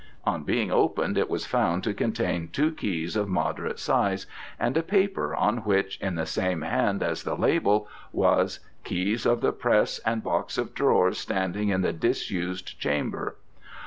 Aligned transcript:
On 0.25 0.41
being 0.43 0.71
opened 0.71 1.15
it 1.15 1.29
was 1.29 1.45
found 1.45 1.83
to 1.83 1.93
contain 1.93 2.47
two 2.47 2.71
keys 2.71 3.15
of 3.15 3.29
moderate 3.29 3.77
size, 3.77 4.25
and 4.59 4.75
a 4.75 4.81
paper, 4.81 5.35
on 5.35 5.57
which, 5.59 5.99
in 6.01 6.15
the 6.15 6.25
same 6.25 6.63
hand 6.63 7.03
as 7.03 7.21
the 7.21 7.35
label, 7.35 7.87
was 8.11 8.61
'Keys 8.83 9.27
of 9.27 9.41
the 9.41 9.51
Press 9.53 9.99
and 9.99 10.23
Box 10.23 10.57
of 10.57 10.73
Drawers 10.73 11.19
standing 11.19 11.69
in 11.69 11.81
the 11.81 11.93
disused 11.93 12.79
Chamber.' 12.79 13.35